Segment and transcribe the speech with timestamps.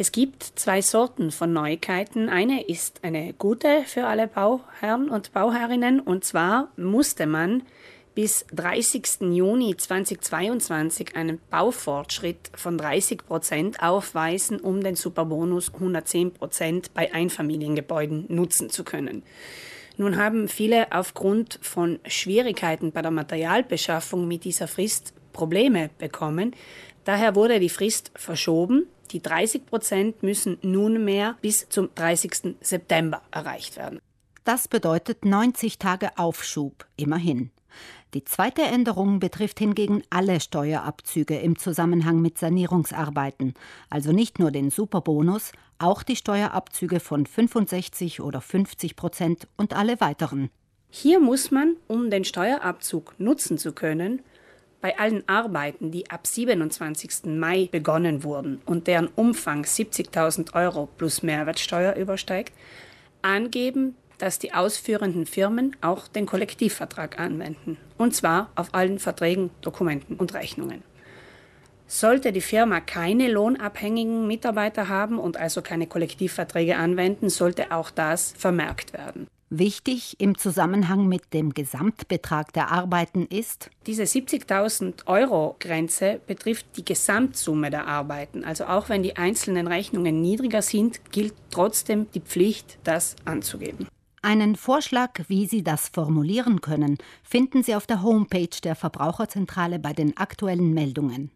[0.00, 2.28] Es gibt zwei Sorten von Neuigkeiten.
[2.28, 5.98] Eine ist eine gute für alle Bauherren und Bauherrinnen.
[5.98, 7.64] Und zwar musste man
[8.14, 9.22] bis 30.
[9.32, 18.26] Juni 2022 einen Baufortschritt von 30 Prozent aufweisen, um den Superbonus 110 Prozent bei Einfamiliengebäuden
[18.28, 19.24] nutzen zu können.
[19.96, 26.54] Nun haben viele aufgrund von Schwierigkeiten bei der Materialbeschaffung mit dieser Frist Probleme bekommen.
[27.04, 28.86] Daher wurde die Frist verschoben.
[29.10, 32.56] Die 30 Prozent müssen nunmehr bis zum 30.
[32.60, 34.00] September erreicht werden.
[34.44, 37.50] Das bedeutet 90 Tage Aufschub, immerhin.
[38.14, 43.52] Die zweite Änderung betrifft hingegen alle Steuerabzüge im Zusammenhang mit Sanierungsarbeiten,
[43.90, 50.00] also nicht nur den Superbonus, auch die Steuerabzüge von 65 oder 50 Prozent und alle
[50.00, 50.48] weiteren.
[50.90, 54.22] Hier muss man, um den Steuerabzug nutzen zu können,
[54.80, 57.26] bei allen Arbeiten, die ab 27.
[57.26, 62.52] Mai begonnen wurden und deren Umfang 70.000 Euro plus Mehrwertsteuer übersteigt,
[63.22, 70.16] angeben, dass die ausführenden Firmen auch den Kollektivvertrag anwenden, und zwar auf allen Verträgen, Dokumenten
[70.16, 70.82] und Rechnungen.
[71.86, 78.34] Sollte die Firma keine lohnabhängigen Mitarbeiter haben und also keine Kollektivverträge anwenden, sollte auch das
[78.36, 79.26] vermerkt werden.
[79.50, 86.84] Wichtig im Zusammenhang mit dem Gesamtbetrag der Arbeiten ist, diese 70.000 Euro Grenze betrifft die
[86.84, 88.44] Gesamtsumme der Arbeiten.
[88.44, 93.88] Also auch wenn die einzelnen Rechnungen niedriger sind, gilt trotzdem die Pflicht, das anzugeben.
[94.20, 99.94] Einen Vorschlag, wie Sie das formulieren können, finden Sie auf der Homepage der Verbraucherzentrale bei
[99.94, 101.30] den aktuellen Meldungen.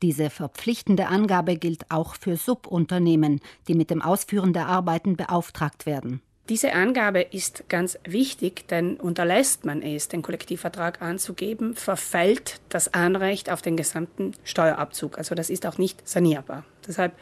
[0.00, 6.22] Diese verpflichtende Angabe gilt auch für Subunternehmen, die mit dem Ausführen der Arbeiten beauftragt werden.
[6.48, 13.48] Diese Angabe ist ganz wichtig, denn unterlässt man es, den Kollektivvertrag anzugeben, verfällt das Anrecht
[13.48, 15.18] auf den gesamten Steuerabzug.
[15.18, 16.64] Also das ist auch nicht sanierbar.
[16.86, 17.12] Deshalb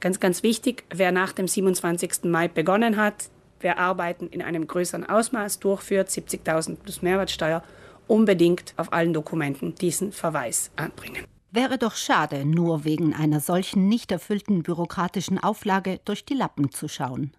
[0.00, 2.24] ganz, ganz wichtig, wer nach dem 27.
[2.24, 3.30] Mai begonnen hat,
[3.60, 7.62] wer Arbeiten in einem größeren Ausmaß durchführt, 70.000 plus Mehrwertsteuer,
[8.08, 11.24] unbedingt auf allen Dokumenten diesen Verweis anbringen.
[11.52, 16.88] Wäre doch schade, nur wegen einer solchen nicht erfüllten bürokratischen Auflage durch die Lappen zu
[16.88, 17.32] schauen.